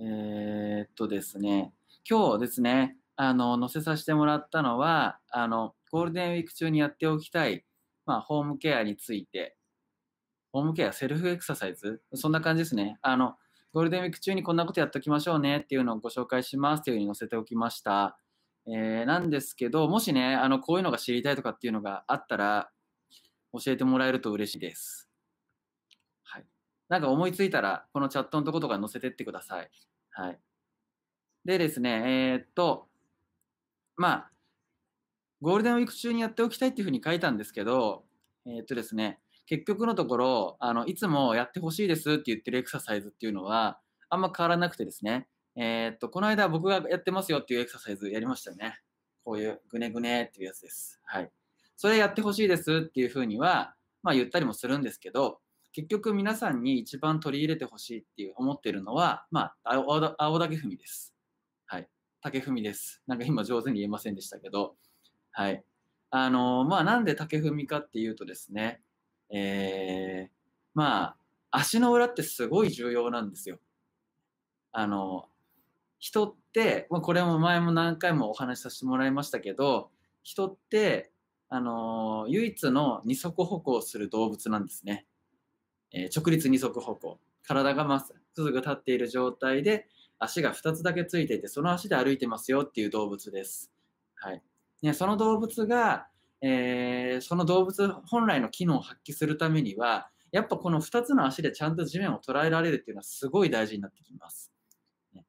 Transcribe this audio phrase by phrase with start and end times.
[0.00, 1.72] えー、っとですね、
[2.08, 7.64] 今日ですね、あの、載せさせてもらったのは、あの、ゴールデンウィーク中にやっておきたい、
[8.06, 9.56] まあ、ホームケアについて、
[10.52, 12.98] ホームケア、セルフエクササイズ、そんな感じですね。
[13.02, 13.34] あの、
[13.72, 18.16] ゴールデンウィーク中にこんなことやっておきましょうねっていうのをご紹介しますっていうふうに載せておきました。
[18.68, 22.70] えー、なんですけど、もしね、あの、こういうのが知りたいとかっていうのがあったら、
[23.52, 25.07] 教えてもらえると嬉しいです。
[26.88, 29.70] なんか思いついたら、このチャットのとことか載せてってください。
[30.10, 30.38] はい。
[31.44, 32.88] でですね、えー、っと、
[33.96, 34.30] まあ、
[35.40, 38.04] ゴールデンウィーク中にやっておきたいっていうふうに書いたんですけど、
[38.46, 43.78] えー、っとですね、結局のところ、あの、いつもやってほしいですって言ってるエクササイズっていうのは、
[44.10, 45.26] あんま変わらなくてですね、
[45.56, 48.80] えー、っと、この間僕がやってますよっていうエクササイズやりましたよね。
[49.24, 51.00] こういうぐねぐねっていうやつです。
[51.04, 51.30] はい。
[51.76, 55.40] それやってほしいですっていうふうには、まあ言ったりもするんですけど、
[55.72, 61.14] 結局皆さんに一番取り入れてほしいっていう思ってるのは、まあ、青青竹踏みです。
[61.66, 61.88] はい。
[62.20, 63.02] 竹踏みです。
[63.06, 64.76] なんか今上手に言えませんでしたけど、
[65.32, 65.64] はい。
[66.10, 68.80] あの、まあなんで竹踏みかっていうとですね、
[69.30, 70.30] えー、
[70.74, 71.16] まあ、
[71.50, 73.58] 足の裏ってすごい重要なんですよ。
[74.72, 75.28] あの、
[75.98, 79.90] 人って、まあ、これも前も何回もお話しさせてもらいましたけど、
[80.22, 81.10] 人って、
[81.48, 85.06] あの、唯一の二足歩行する動物なんですね。
[85.92, 87.18] え、直立二足歩行。
[87.46, 93.72] 体がまっすぐ立っている状態で、足が2つだけついていて、その足で歩いてますよっていう動物です。
[94.16, 94.42] はい。
[94.82, 96.08] ね、その動物が、
[96.40, 104.52] えー、その動物本来の機能を発揮するためには、やっぱこの2つの足でちゃんと地面を捉えられるっていうのはすごい大事になってきます。
[105.14, 105.24] ね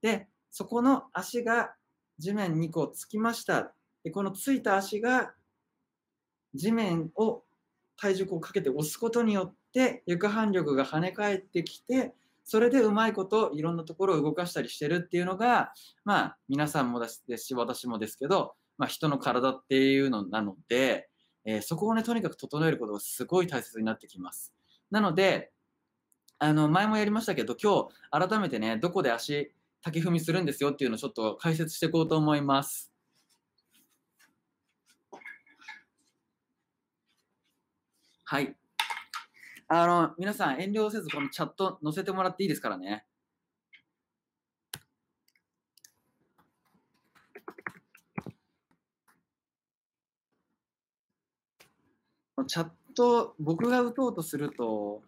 [0.00, 1.74] で、そこの足が
[2.18, 3.74] 地面にこうつきました。
[4.04, 5.34] で、このついた足が
[6.54, 7.42] 地面を
[7.96, 15.72] 体重をかけて押すことによってて床反力が跳ね返ってきてそれでうまいこといろんなところを動かしたりしてるっていうのが
[16.04, 21.08] まあ皆さんもですし私もですけど、まあ、人の体っていうのなので、
[21.44, 24.52] えー、そこをねとにかく整えることがすごい大切になってきます。
[24.90, 25.50] なので
[26.38, 27.88] あの前もやりましたけど今
[28.20, 29.52] 日改めてねどこで足
[29.82, 32.90] 竹踏みするんですよっていうのをちょっと解説していこうと思います。
[38.24, 38.56] はい。
[39.68, 43.04] あの、皆さん遠慮せずこのチャット載せてもらっていいですからね。
[52.46, 55.02] チャット、僕が打とうとすると、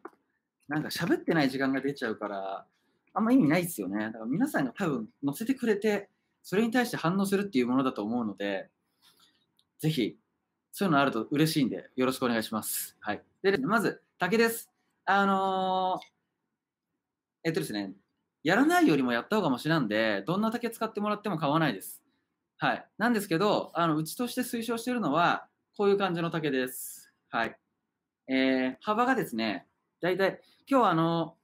[0.69, 2.67] なんか喋ってない時間が出ちゃうから、
[3.13, 4.07] あんま意味ないですよね。
[4.07, 6.09] だから皆さんが多分載せてくれて、
[6.43, 8.69] それに対して反応するっていうものだと思うので、
[9.79, 10.17] ぜひ
[10.73, 12.97] そういうのあると嬉しいんで、よろしくお願いします。
[13.01, 13.23] はい。
[13.43, 14.71] で、まず、竹です。
[15.05, 16.07] あのー、
[17.45, 17.93] えっとですね、
[18.43, 22.03] やらないよりもやった方がマシなんで、どんな竹使ってもらっても構わないです。
[22.57, 22.87] はい。
[22.97, 27.13] なんですけど、あの、うちとして推奨しているのは、こういう感じの竹です。
[27.29, 27.59] はい。
[28.29, 29.67] えー、幅がですね、
[30.01, 31.37] だいたい、今日あの、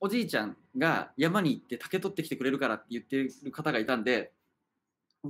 [0.00, 4.32] おじいちゃんが山に行って竹取ってきてくれるからって言ってる方がいたんで、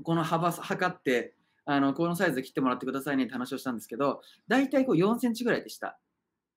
[0.05, 1.35] この幅測って、
[1.65, 5.99] あのこのサイズで切ってもらってくださいねって話をしたんですけど、大体こう4センチぐらいでした。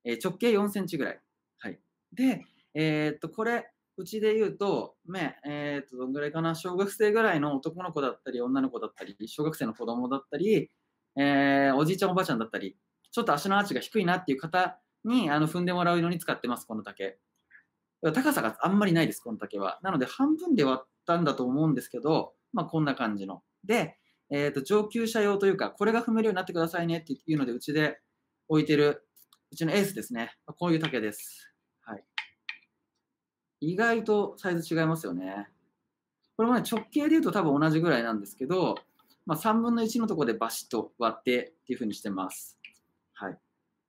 [0.04, 1.20] えー、直径4センチぐらい。
[1.58, 1.78] はい。
[2.12, 2.44] で、
[2.74, 10.70] えー、っと、これ、うちで言うと、ね、えー、っと、どんぐらいかな、小学生ぐらいの男の子だったり、女の子だったり、小学生の子供だったり、
[11.16, 12.76] えー、おじいちゃんおばあちゃんだったり、
[13.12, 17.18] ちょっと足のアーチが低いなっていう方にあの踏んでもらうのに使ってます、この竹。
[18.12, 19.78] 高さがあんまりないです、この竹は。
[19.82, 23.42] なので、半分で割ったんだと思うんですけど、まあ、こんな感じの。
[23.64, 23.96] で、
[24.30, 28.00] えー、と上級者用というか、これが踏めるようになってくださいねっていうので、うちで
[28.48, 29.06] 置いてる、
[29.50, 30.32] うちのエースですね。
[30.58, 31.52] こういう竹です。
[31.82, 32.04] はい。
[33.60, 35.48] 意外とサイズ違いますよね。
[36.36, 38.76] これもね、直径で言うと多分同じぐらいなんですけど、
[39.26, 42.58] まあ、3分の1のところでバシッと割ってっていう風にしてます。
[43.14, 43.38] はい。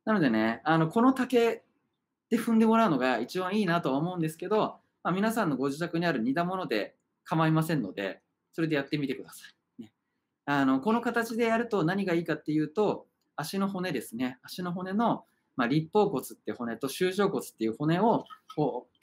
[0.05, 1.63] なのでね、あの、この竹
[2.29, 8.21] で踏んでもらうのが一番いいなとは思うんですけど、まあ、皆さんのご自宅にある煮たもので構いませんので、
[8.53, 9.54] それでやってみてください。
[10.45, 14.37] あのこの形でやると何がいいかっていうと、足の骨ですね。
[14.43, 15.25] 足の骨の、
[15.55, 18.25] まあ、立方骨って骨と終状骨っていう骨を、
[18.55, 18.95] こう、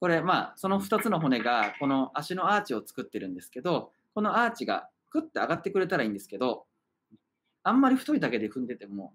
[0.00, 6.66] これ、まあ、その2つの骨が、この足のアーチを作ってるんですけど、このアーチがクッて上がってくれたらいいんですけど、
[7.62, 9.14] あんまり太いだけで踏んでても、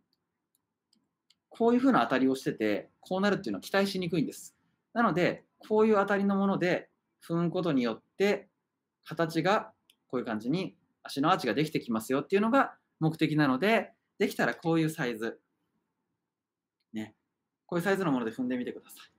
[1.49, 4.55] こういう風な当たりをしてて、こうなるっていうのは期待しにくいんです。
[4.93, 6.89] なので、こういう当たりのもので
[7.27, 8.47] 踏むことによって、
[9.05, 9.71] 形が
[10.07, 15.39] こういう感じに足のアーチができてきますよっていうのが目的なので、できたらこういうサイズ。
[16.93, 17.15] ね。
[17.65, 19.13] こういうサイズのもので踏んでみてください。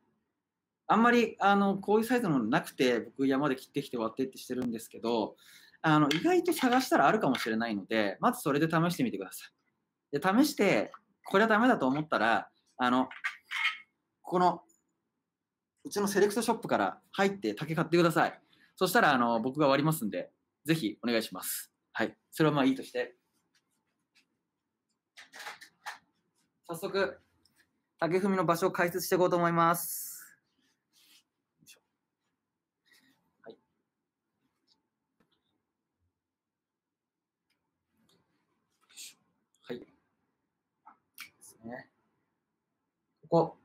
[0.87, 5.35] あんまりあのこういうサイズのものなくて僕山で切ってきて割ってってしてるんですけど
[5.81, 9.47] あの意外と探したらあるかもしれないのでまずそれで試してみてくださ
[10.13, 10.93] いで試して
[11.25, 13.09] これはダメだと思ったらあの
[14.23, 14.61] この
[15.85, 18.41] うちのセレクトショップから入って竹買ってください
[18.77, 20.31] そしたらあの僕が割りますんで
[20.65, 22.17] ぜひお願いしますはい。
[22.33, 23.15] それはまあいいとして。
[26.67, 27.21] 早速
[28.01, 30.37] 竹踏みの場所を解説していこうと思います。
[39.63, 39.79] はい。
[39.79, 39.85] で
[41.41, 41.89] すね。
[43.23, 43.57] ここ、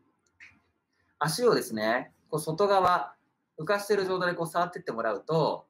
[1.17, 3.15] 足をですね、こう外側、
[3.57, 5.68] 浮かしている状態でこう触っていってもらうと、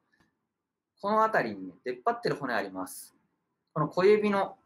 [1.00, 3.14] この辺りに、ね、出っ張ってる骨あります。
[3.72, 4.56] この小指の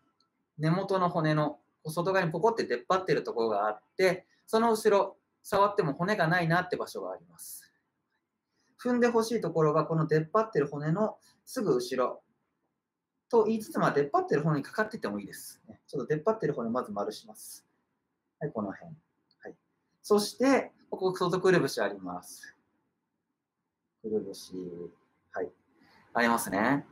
[0.59, 7.71] 根元の骨の外側にポコって出っ張ってるところがあって、その後ろ、触っても骨がないなって場所があります。
[8.83, 12.23] 踏んでほしいところは、この出っ張ってる骨のすぐ後ろ、
[13.29, 15.63] と言いつつ、まあ、出っ張ってる骨にかかっててもいいです。
[15.87, 17.67] ちょっと出っ張ってる骨まず丸します。
[18.41, 18.91] はい、この辺。
[19.41, 19.55] はい。
[20.03, 22.55] そして、ここ、外くるぶしあります。
[24.03, 24.53] くるぶし。
[26.17, 26.87] ありますね。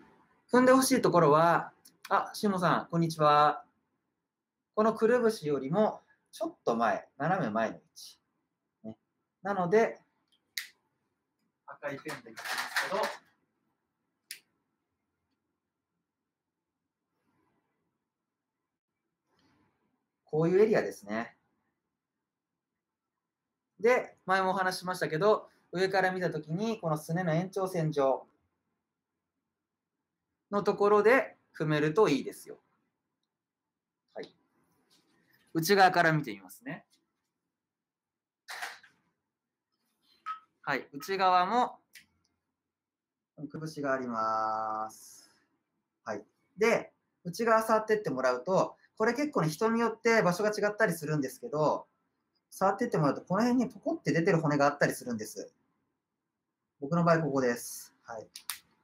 [0.52, 1.72] 踏んでほしいところは、
[2.08, 3.64] あ、しもさん、こんにちは。
[4.74, 6.00] このくるぶしよりも、
[6.32, 8.18] ちょっと前、斜め前の位置。
[8.82, 8.98] ね、
[9.42, 10.00] なので、
[11.66, 13.02] 赤いペンで書きますけど、
[20.24, 21.36] こういうエリアですね。
[23.78, 28.26] で、前もお話ししましたけど、上から見たときに、このすねの延長線上
[30.52, 32.58] のところで踏めるといいですよ。
[34.14, 34.32] はい。
[35.54, 36.84] 内側から見てみますね。
[40.60, 40.86] はい。
[40.92, 41.78] 内側も、
[43.50, 45.28] くぶしがあります。
[46.04, 46.22] はい。
[46.56, 46.92] で、
[47.24, 51.86] 内側触ってってもらうと、これ結構ね、人によって場所が違ったりするんですけど、
[52.50, 55.50] 触ってってもらうと、この辺にポコって出てる骨があったりするんです。
[56.80, 57.94] 僕の場合、ここです。
[58.04, 58.28] はい。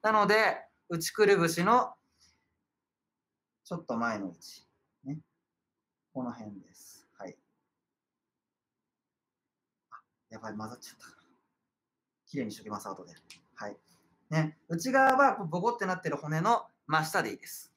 [0.03, 1.93] なので、内くるぶしの
[3.65, 4.67] ちょっと前の位置。
[5.05, 5.19] ね。
[6.15, 7.07] この辺です。
[7.19, 7.37] はい。
[9.91, 9.97] あ、
[10.31, 11.19] やばい、混ざっちゃったから。
[12.27, 13.13] きれいにしときます、後で。
[13.55, 13.77] はい。
[14.31, 14.57] ね。
[14.69, 17.75] 内側はボコってなってる骨の真下でいいです。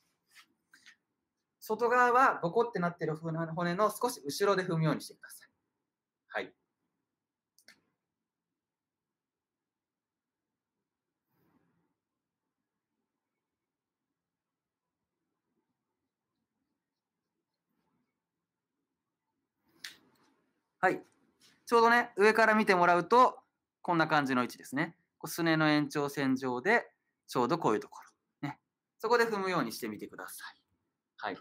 [1.59, 5.49] 外側はボコってなってる骨の少し後ろで踏むようにしてください。
[6.29, 6.53] はい。
[20.83, 20.99] はい。
[21.67, 23.37] ちょうどね、上から見てもらうと、
[23.83, 24.95] こんな感じの位置ですね。
[25.27, 26.87] すねの延長線上で、
[27.27, 27.99] ちょうどこういうとこ
[28.41, 28.49] ろ。
[28.49, 28.57] ね。
[28.97, 30.61] そこで踏むようにしてみてください。
[31.17, 31.37] はい。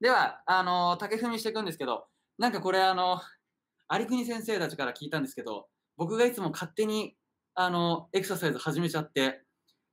[0.00, 2.06] では、あの、竹踏みしていくんですけど、
[2.38, 3.20] なんかこれ、あの、
[3.92, 5.66] 有国先生たちから聞いたんですけど、
[5.96, 7.16] 僕がいつも勝手に、
[7.54, 9.42] あの、エクササイズ始めちゃって、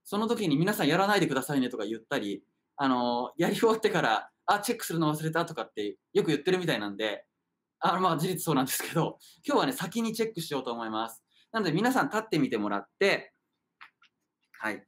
[0.03, 2.43] その時に皆さんやらないでくださいねとか言ったり、
[2.77, 7.25] あの、やり終わってから、あ、チェックするの忘れたとかってよく言ってるみたいなんで、
[7.79, 11.23] あ、まあ事実そうなんですけど、 今日はね、先にチェックしようと思います。
[11.51, 13.33] なので皆さん立ってみてもらって、
[14.51, 14.85] はい。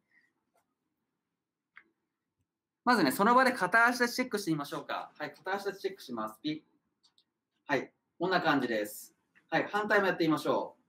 [2.83, 5.11] まずね、その場で片足立ちチェックしてみましょうか。
[5.17, 6.39] はい、片足立ちチェックします。
[6.41, 6.61] ピッ。
[7.67, 9.15] はい、こんな感じです。
[9.49, 10.81] はい、反対もやってみましょう。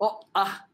[0.00, 0.66] お、あ、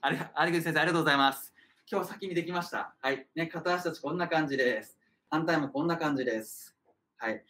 [0.00, 1.54] あれ、有口先生、ありがとうございます。
[1.90, 2.96] 今日先にできました。
[3.00, 4.98] はい、ね、片足立ちこんな感じです。
[5.30, 6.74] 反対もこんな感じです。
[7.16, 7.44] はい。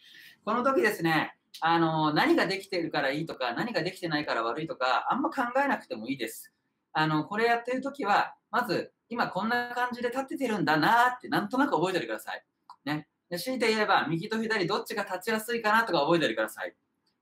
[0.44, 6.52] この時ですね、あの、何ができてるからいいとか、何ができてないから悪いとか、あんま考えなくてもいいです。
[6.92, 12.44] あの、これやってる時は、まず、今こんな感じで立ててるんだなーってなんとなく覚えておいてください。
[12.84, 13.08] ね。
[13.30, 16.74] で強いて言えば、右と左どっちが立ちやすいかなとか覚えておいてください。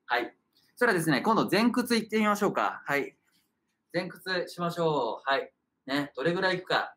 [0.06, 0.34] はい。
[0.74, 2.82] それはですね、今度前屈いってみましょうか。
[2.84, 3.16] はい。
[3.92, 5.30] 前屈しましょう。
[5.30, 5.52] はい。
[5.86, 6.10] ね。
[6.16, 6.96] どれぐらいいくか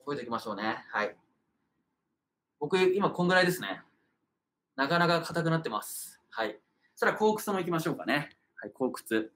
[0.00, 0.84] 覚えておきましょうね。
[0.90, 1.16] はい。
[2.58, 3.82] 僕、今こんぐらいですね。
[4.76, 6.20] なかなか硬くなってます。
[6.30, 6.58] はい。
[6.96, 8.30] それは後屈もいきましょうかね。
[8.56, 9.32] はい、後屈。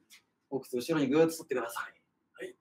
[0.48, 2.00] 後屈、後ろにぐーっと反ってください。
[2.32, 2.56] はい、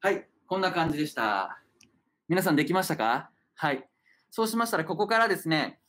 [0.00, 1.62] はいこんな感じでした。
[2.28, 3.30] 皆さんできましたか？
[3.54, 3.88] はい。
[4.30, 5.80] そうしましたら、ここからですね、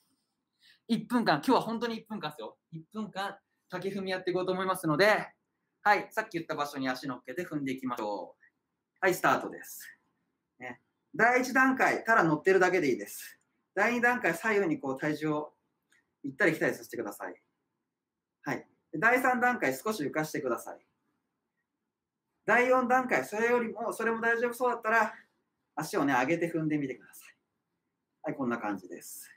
[0.90, 2.58] 1分間、今日は本当に1分間ですよ。
[2.74, 3.38] 1分間、
[3.70, 5.34] 竹踏みやっていこうと思いますので、
[5.82, 8.44] はい、さっき言った場所に足乗っけて踏んでいきましょう。
[9.02, 9.82] はい、スタートです。
[10.60, 10.82] ね、
[11.14, 13.40] 第1段階、ただ乗ってるだけでいいです。
[13.76, 15.54] 第2段階、左右にこう体重を
[16.24, 17.36] 行ったり来たりさせてください。
[18.44, 18.66] はい。
[18.98, 20.80] 第3段階少し浮かしてください。
[22.46, 25.14] 第4段階、それよりも、それも大丈夫そうだったら、
[25.76, 27.36] 足をね、上げて踏んでみてください。
[28.24, 29.30] はい、こんな感じです。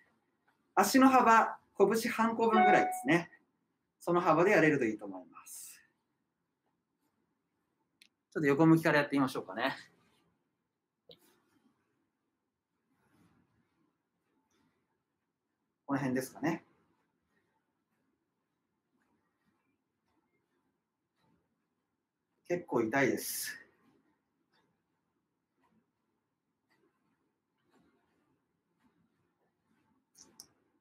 [0.74, 3.30] 足の幅、拳半個分ぐらいですね。
[3.98, 5.82] その幅でやれるといいと思います。
[8.30, 9.74] ちょっと横向きからやってみましょうかね。
[15.98, 16.64] の辺ですかね。
[22.48, 23.54] 結構痛いです。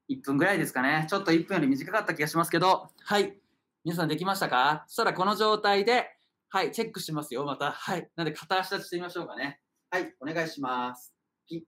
[0.08, 1.06] 1分ぐらいですかね。
[1.10, 3.38] ちょっと1分より短かった気がしますけど、はい。
[3.84, 4.84] 皆さんできましたか？
[4.88, 6.16] そしたらこの状態で、
[6.48, 7.72] はい、チェックしますよ、また。
[7.72, 8.08] はい。
[8.16, 9.60] なんで片足立ちしてみましょうかね。
[9.90, 11.12] はい、お願いします。
[11.46, 11.66] ピ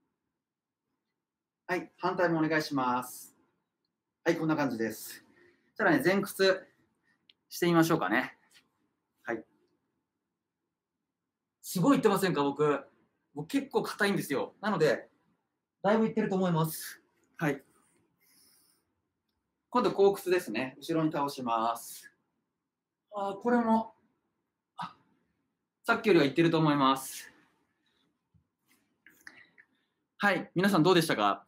[1.67, 3.30] はい、反対もお願いします。
[4.23, 5.25] はい、こんな感じです。
[5.69, 6.67] そしたらね、前屈
[7.49, 8.37] してみましょうかね。
[9.23, 9.43] はい。
[11.59, 12.83] すごいいってませんか、僕。
[13.33, 14.53] 僕結構硬いんですよ。
[14.61, 15.09] なので、
[15.81, 17.01] だいぶいってると思います。
[17.37, 17.63] はい。
[19.71, 20.75] 今度、後屈ですね。
[20.77, 22.07] 後ろに倒します。
[23.15, 23.95] あこれも
[24.77, 24.95] あ、
[25.83, 27.33] さっきよりはいってると思います。
[30.19, 31.47] はい、皆さんどうでしたか？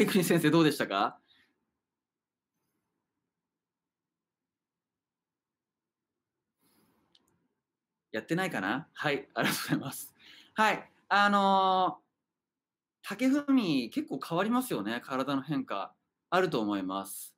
[0.00, 1.18] 有国先生どうでしたか？
[8.10, 8.88] やってないかな？
[8.94, 10.14] はい、ありがとうございます。
[10.54, 15.94] はい、あのー、竹踏み結構変わりますよね、体の変化。
[16.30, 17.36] あると思います。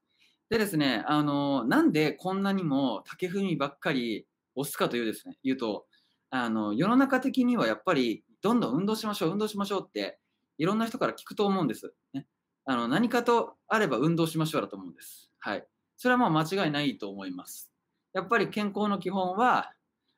[0.49, 5.87] でですね、あの、なんでこんなにも竹踏みばっかり押すかというですね、言うと、
[6.31, 10.21] あの、世の中的にはやっぱり、どんどん運動しましょう、運動しましょうって、
[10.59, 11.93] いろんな人から聞くと思うんです。
[12.13, 12.27] ね。
[12.67, 15.31] あの、何かとあれば運動しましょうだと思うんです。
[15.39, 15.67] はい。
[15.97, 17.71] それはもう間違いないと思います。
[18.13, 19.73] やっぱり健康の基本は、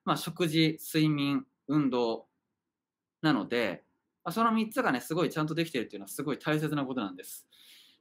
[0.04, 2.26] まあ、食事、睡眠、運動
[3.22, 3.84] なので、
[4.30, 7.46] その3つがね、すごいちゃんとできてるっていうのはすごい大切なことなんです。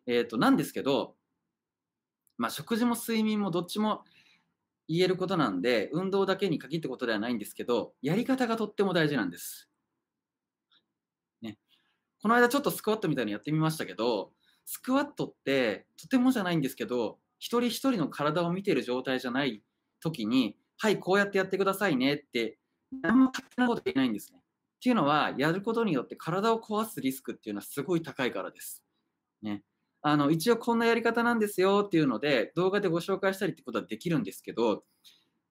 [0.07, 1.15] えっ、ー、と、なんですけど、
[2.37, 4.03] まあ、食事も睡眠もどっちも
[4.87, 9.69] 言えることなんで、運動だけに限ったことではないんですけど、やり方がとっても大事なんです。
[12.25, 14.31] この間ちょっとスクワットみたいにやってみましたけど、
[14.65, 19.61] スクワットってとてもじゃないんですけど、一人一人の体を見てる状態じゃない
[20.01, 22.57] 時に、はい、こうやってやってくださいねって、
[23.03, 24.39] 何も勝手なこと言えないんですね。
[24.39, 24.41] っ
[24.81, 28.83] ていうのは、やることによって体を壊すリスクっていうのはすごい高いからです。
[29.43, 29.61] ね。
[30.01, 34.83] あの、一応こんなやり方なんですよっていうので、動画でご紹介したりってことはできるんですけど、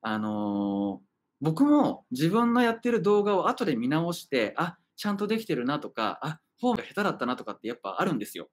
[0.03, 1.07] あのー、
[1.41, 8.49] 僕も自分のやってる動画を後で見直して、あ、ちゃんとできてるなとか、あ、フォームが下手だったなとかってやっぱあるんですよ。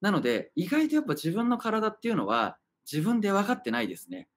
[0.00, 2.58] なので、意外とやっぱ自分の体っていうのは
[2.90, 4.28] 自分で分かってないですね。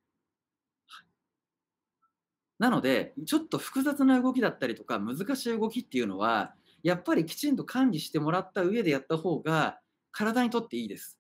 [2.60, 9.80] なので、ちょっと複雑な動きだったりとか、難しい動きっていうのは、やっぱりきちんと管理してもらった上でやった方が、
[10.12, 11.18] 体にとっていいです。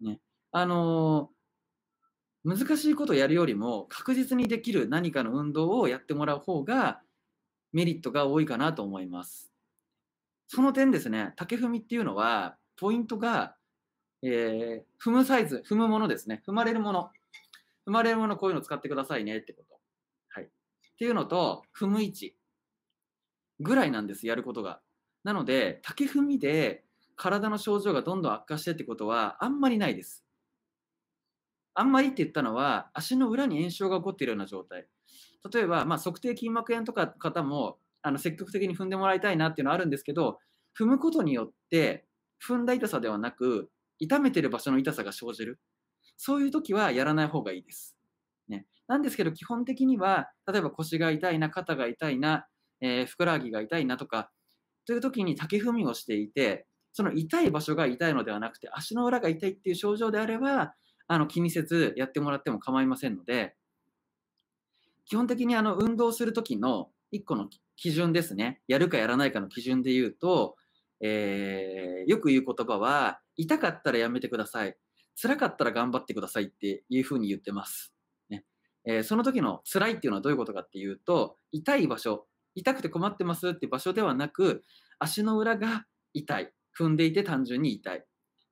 [0.00, 0.20] ね。
[0.50, 7.00] あのー、難しいことをやるよりも確実にできる何かの運動をやってもらう方が
[7.72, 9.51] メリットが多いかなと思います。
[10.48, 13.56] その点ですね、竹踏みっていうのは、ポイントが、
[14.22, 16.42] えー、踏むサイズ、踏むものですね。
[16.46, 17.10] 踏まれるもの。
[17.86, 19.78] 踏まれるもの、こういうの使ってくださいねってこと。
[20.28, 20.44] はい。
[20.44, 20.48] っ
[20.98, 22.36] ていうのと、踏む位置
[23.60, 24.80] ぐらいなんです、やることが。
[25.24, 26.84] なので、竹踏みで
[27.16, 30.24] 体の症状がどんどん悪化してってことはあんまりないです。
[31.74, 34.86] あんまりって言ったのは足の裏に炎症が起こっているような状態。
[35.52, 40.38] 例えば、まあ、測定筋膜炎とか方もあの積極的に踏んでもらいたいなっていうのはあるんですけど
[40.78, 42.04] 踏むことによって
[42.46, 45.60] 踏んだ痛さではなく痛めてる場所の痛さが生じる
[46.16, 47.96] そういう時はやらない方がいいです。
[48.48, 52.46] ね、なんですけど基本的には例えば腰が痛いな肩が痛いな、
[52.80, 54.30] えー、ふくらはぎが痛いなとか
[54.86, 60.74] という時に竹踏みをしていてその痛い場所が痛いのではなくて、足の裏が痛いっていう症状であれば、
[61.08, 63.56] あの気にせずやってもらっても構いませんので、
[65.06, 70.56] 基本的にあの運動するときの1個の基準ですね、やるかやらないかの基準で言うと、
[71.00, 74.76] えー、よく言う言葉は、痛かったらやめてください。
[75.20, 77.92] 辛かったら頑張ってくださいっていうふうに言ってます。
[78.30, 78.44] ね
[78.84, 84.64] えー、その時の辛いっていうのはどういうことかっていうと、痛い場所、痛くて困ってますって場所ではなく、
[84.98, 86.52] 足の裏が痛い。
[86.78, 88.04] 踏んでいて単純に痛い。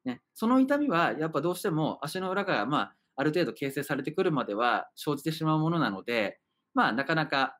[0.04, 6.38] ね、その痛みはやっぱどうしても足の裏が、まあ、ある程度形成されてくるまでは生じてしまうものなので、
[6.74, 7.58] まあ、なかなか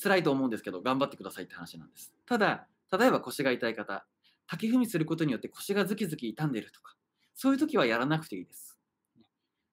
[0.00, 2.14] 辛いと思うんですけど頑張ってくださいって話なんです。
[2.26, 4.06] ただ、例えば腰が痛い方、
[4.46, 6.96] 滝踏みすることによって腰がズキズキ痛んでるとか、
[7.34, 8.78] そういう時はやらなくていいです。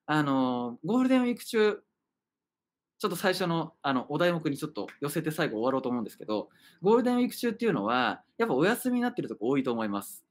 [0.06, 1.84] あの、ゴールデンウィーク中、
[3.00, 6.50] ちょっと最初のあのお題目にちょっと寄せて最後終わろうと思うんですけど、
[6.82, 10.26] ゴールデンウィーク中っていうのは、やっぱお休みになってるとこ多いと思います。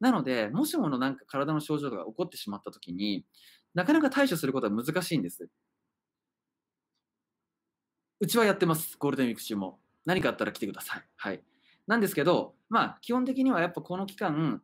[0.00, 3.24] なので、もしものなんか体の症状が起こってしまったときに、
[3.74, 5.48] なかなか対処することは難しいんです。
[8.22, 9.80] うちはやってます、ゴールデンウィーク中も。
[10.04, 11.02] 何かあったら来てください。
[11.16, 11.42] はい。
[11.88, 14.62] なんですけど、まあ、基本的にはやっぱこの期間、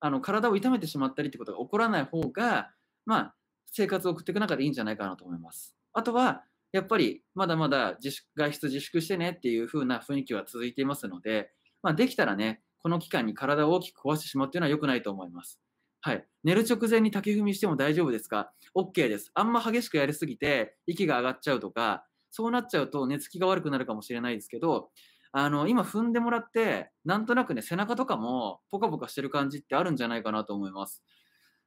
[0.00, 2.72] あの体を痛めてしまったりってことが起こらない方が、
[3.06, 3.34] まあ、
[3.72, 5.74] 生活を送っていく中でいいんじゃないかなと思います。
[5.94, 11.52] あとは、やっぱりまだまだ自粛外出自粛してねっていう風な雰囲気は続いていますので、
[11.82, 15.58] まあ、できたらね、この期間に体を大きく壊してしまうっていうのは良くないと思います。
[16.02, 16.26] はい。
[16.44, 19.30] 寝る直前に竹踏みしても大丈夫ですか ?OK です。
[19.32, 24.90] あんま激しくやりすぎて息が上がっちゃうとか、そうなっちゃうと寝つきが悪くなるかもしれないですけど、
[25.32, 31.02] あの、今踏んでもらって、なんとなくね、背中とかもポカポカしてる感じってあるんじゃないかなと思います。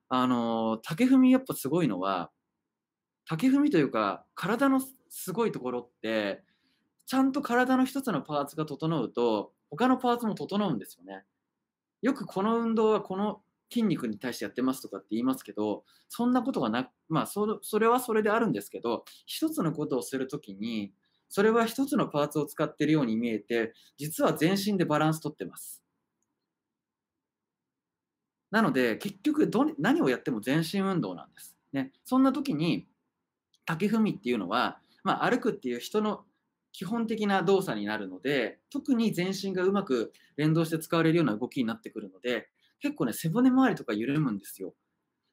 [0.10, 2.32] あの、竹踏みやっぱすごいのは、
[3.26, 6.44] 竹踏みというか、体のすごいところって、
[7.06, 11.24] ちゃんと体の一つのパーツが整うと、他のパーツも整うんですよね。
[12.02, 13.43] よくこの運動はこの
[13.74, 20.94] 筋肉に対してやってますとかって言いますけど、そんなことがな、まあそ、それはそれであるんですけど、一つのことをするときに、
[21.30, 25.84] それは一つのパーツを使ってるように見えて、実は全身でバランスとってます。
[28.52, 31.58] なので、結局ど、何をやっても全身運動なんです。
[31.72, 31.92] ね。
[32.06, 32.88] そんな時に、
[33.66, 36.24] 竹踏みっていうのは、まあ、歩くっていう人の
[36.72, 42.50] 基本的な動作になるので、特に全身がうまく連動して使われるような動きになってくるので、
[42.84, 44.74] 結構ね、背骨周りとか緩むんですよ。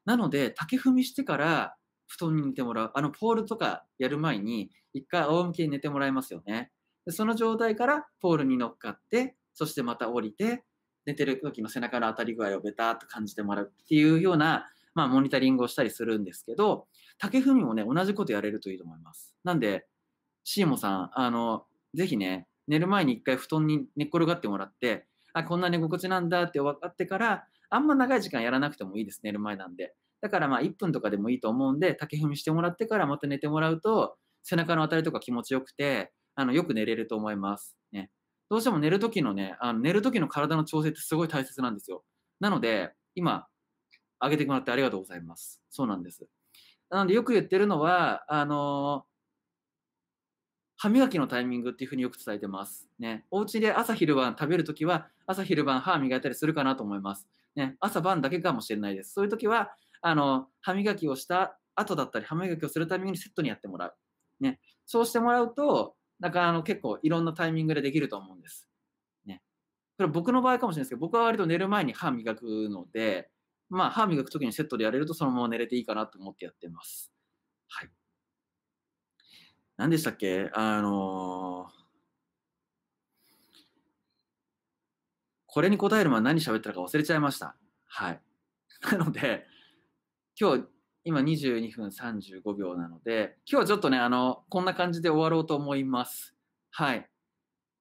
[0.05, 1.75] なので、竹踏みしてから
[2.07, 2.91] 布団に寝てもらう。
[2.95, 6.71] あの、ポールとかやる前に、一回仰向けに寝てもらいますよね。
[7.05, 10.63] でその状態からポールに乗っかって、そしてまた降りて、
[11.05, 19.35] 寝てる時の背中の当たり具合をベターっと感じてもらうっていうような、まあ、モニタリングをしたりするんですけど、竹踏みもね、同じことやれるといいと思います。
[19.43, 19.87] なんで、
[20.45, 29.95] シーモさん、あの、ぜひね、寝る前に一回布団に寝っ転がってもらって、あ、こんな寝心地なんだって分かってから、あんま長い時間やらなくてもいいです、寝る前なんで。
[30.21, 37.77] だからまあ1分とかでもいいと思うんで、竹踏みしてもらってからまた寝てもらうと、背中の当たりとか気持ちよくて、あのよく寝れると思います。
[37.91, 38.11] ね。
[38.49, 42.03] どうしても寝るときのね、あの寝るときの体の調整ってすごい大切なんですよ。
[42.39, 43.47] なので、今、
[44.21, 45.61] 上げてもらってありがとうございます。
[45.69, 46.27] そうなんです。
[46.89, 49.05] なのでよく言ってるのは、あの
[50.81, 52.89] 歯磨きのタイミングっていうふうによく伝えてます。
[52.97, 53.23] ね。
[53.29, 57.27] お家で朝昼晩食べるときは、朝昼晩歯磨いたりするかなと思います。
[57.55, 57.75] ね。
[57.79, 59.13] 朝晩だけかもしれないです。
[59.13, 63.95] そういうときは、あの、歯磨きをした後だったり、歯磨きをするタイミングにセットにやってもらう。
[64.39, 64.59] ね。
[64.87, 68.67] そうしてもらうと、なんかあの結構いろんなタイミングでできると思うんです。
[69.23, 69.43] ね。
[69.97, 73.29] これ僕の場合かもしれないですけど、僕は割と寝る前に歯磨くので、
[73.69, 77.11] まあ、歯磨くときにセットでやれるとそのまま寝れていいかなと思ってやってます。
[77.69, 77.89] はい。
[79.81, 80.51] 何でしたっけ？
[80.53, 81.71] あのー、
[85.47, 87.55] これに答える前何喋ったか忘れちゃいました。
[87.87, 88.21] はい。
[88.91, 89.47] なので、
[90.39, 90.65] 今日、
[91.03, 96.35] 今22分35秒なので、今日はちょっとね、あの、こんな感じで終わろうと思います。
[96.69, 97.09] はい。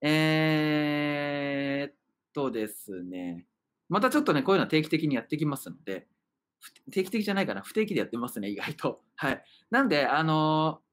[0.00, 1.94] えー、っ
[2.32, 3.46] とですね。
[3.90, 6.08] またちょっとね、こういうのは定期的にやってきますので、
[6.90, 9.02] 定期的じゃないかな、不定期でやってますね、意外と。
[9.16, 9.44] はい。
[9.70, 10.89] なんで、あのー、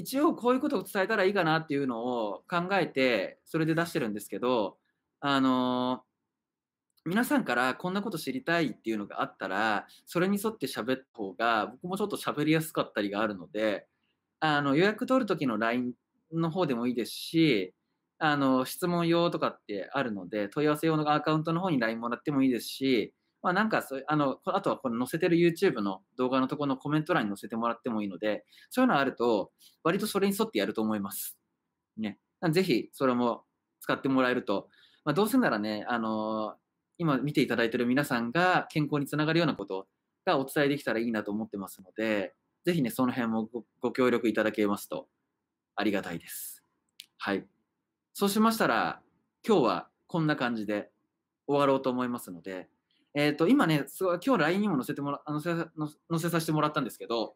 [0.00, 4.78] 一応こういうことを伝えたらいいかなっていうのを考えて、それで出してるんですけど、
[5.20, 6.02] あの、
[7.06, 13.86] 皆さんからこんなこと知りたいっていうのがあったら、それに沿って喋った方が、僕もちょっと喋りやすかったりがあるので、
[14.40, 15.92] あの予約取るときの LINE
[16.32, 17.74] の方でもいいですし、
[18.18, 31.38] あの、質問用とかってあるので、問い合わせ用のアカウントの方に LINE もらってもいいですし、まあなんかそうあの、あとはこの載せてる YouTube の動画のところのコメント欄に載せてもらってもいいので、そういうのあると、割とそれに沿ってやると思います。
[31.96, 32.18] ね。
[32.50, 33.44] ぜひ、それも
[33.80, 34.68] 使ってもらえると、
[35.04, 36.56] まあ、どうせならね、あの
[36.98, 39.86] 今見ていただいてる皆さんが健康につながるようなこと
[40.26, 43.48] がお伝えできたらいいなと思ってますので、ぜひね、その辺も
[43.80, 45.08] ご協力いただけますと
[45.76, 46.62] ありがたいです。
[47.16, 47.46] はい。
[48.12, 49.00] そうしましたら、
[49.46, 50.90] 今日はこんな感じで
[51.46, 52.68] 終わろうと思いますので、
[53.14, 55.54] えっ、ー、と、今ね、すごい、今日 LINE にも載せてもら、載せ、
[56.10, 57.34] 載せさせてもらったんですけど、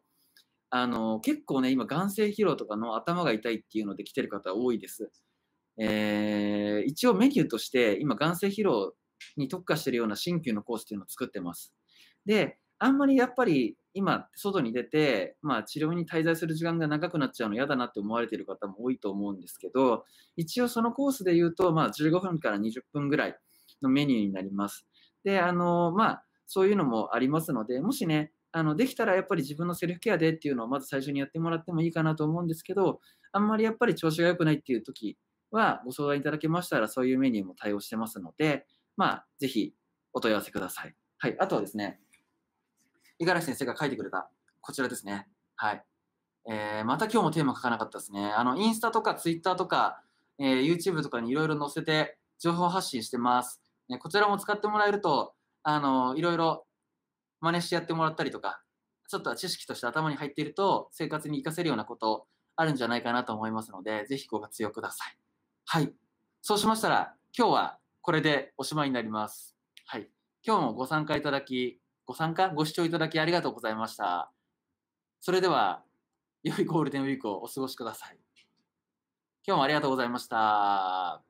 [0.69, 5.11] あの、結構ね、今、眼性疲労とかの頭が痛いっていうので来てる方多いです。
[5.77, 8.93] えー、一応メニューとして、今、眼性疲労
[9.37, 11.73] に特化してるような新旧のコースっていうのを作ってます。
[12.25, 20.03] で、あんまりやっぱり今、外に出て、まあ、治療に滞在する時間が長くなっちゃうの嫌だなって思われてる方も多いと思うんですけど、
[20.35, 23.37] 一応そのコースで言うと、まあ、15分から20分ぐらい
[23.81, 24.85] のメニューになります。
[25.25, 33.01] で、あの、まあ、そういうのもありますので、もしね、あのできたらやっぱり自分のセルフケアでっていうのをまず最初にやってもらってもいいかなと思うんですけど、
[33.33, 35.17] あんまりやっぱり調子が良くないっていう時
[35.51, 39.73] はご相談いただけましたらそういうメニューも対応してますので、まあ、ぜひ
[40.13, 40.95] お問い合わせください。
[41.17, 41.35] はい。
[41.37, 41.99] あとはですね、
[43.19, 44.29] 五十嵐先生が書いてくれた
[44.61, 45.27] こちらですね。
[45.55, 45.83] はい。
[46.47, 48.31] えー、また今日もテーマ書かなかったですね。
[48.31, 50.01] あの、インスタとかツイッターとか、
[50.37, 53.64] えー、YouTube とかにいろいろ載せて情報発信してます。
[53.89, 56.65] ね、こちらも使ってもらえると、あの、いろいろ
[57.41, 58.61] 真似してやってもらったりとか、
[59.07, 65.17] ちょっと知識として頭に入っていると生活に活かせるようなことあるんじゃないかなと思いますので、ぜひご活用ください。
[65.65, 65.93] はい。
[66.41, 69.55] そうしましたら、今日はこれでおしまいになります。
[69.85, 70.09] はい。
[70.43, 74.31] 今日もご参加いただき、ご参加、ご視聴いただきありがとうございました。
[75.19, 75.83] それでは、
[76.43, 78.19] 良いゴールデンウィークをお過ごしください。
[79.47, 81.25] 今日もありがとうございました。